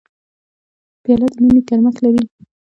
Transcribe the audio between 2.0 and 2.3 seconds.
لري.